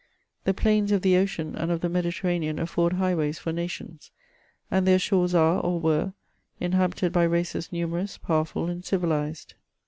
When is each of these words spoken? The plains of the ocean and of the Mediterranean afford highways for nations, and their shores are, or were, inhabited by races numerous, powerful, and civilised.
The 0.45 0.55
plains 0.55 0.91
of 0.91 1.03
the 1.03 1.15
ocean 1.17 1.55
and 1.55 1.69
of 1.71 1.81
the 1.81 1.87
Mediterranean 1.87 2.57
afford 2.57 2.93
highways 2.93 3.37
for 3.37 3.51
nations, 3.51 4.09
and 4.71 4.87
their 4.87 4.97
shores 4.97 5.35
are, 5.35 5.59
or 5.59 5.79
were, 5.79 6.13
inhabited 6.59 7.13
by 7.13 7.21
races 7.25 7.71
numerous, 7.71 8.17
powerful, 8.17 8.67
and 8.67 8.83
civilised. 8.83 9.53